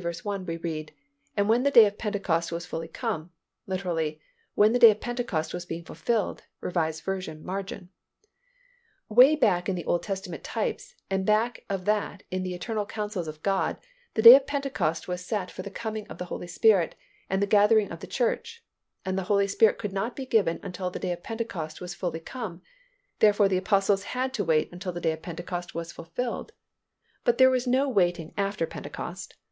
[0.00, 0.92] 1, we read,
[1.36, 3.32] "And when the day of Pentecost was fully come"
[3.66, 4.20] (literally
[4.54, 6.70] "When the day of Pentecost was being fulfilled," R.
[6.70, 7.88] V., margin).
[9.08, 13.26] Way back in the Old Testament types, and back of that in the eternal counsels
[13.26, 13.76] of God,
[14.14, 16.94] the day of Pentecost was set for the coming of the Holy Spirit
[17.28, 18.62] and the gathering of the church,
[19.04, 22.20] and the Holy Spirit could not be given until the day of Pentecost was fully
[22.20, 22.62] come,
[23.18, 26.52] therefore the Apostles had to wait until the day of Pentecost was fulfilled,
[27.24, 29.34] but there was no waiting after Pentecost.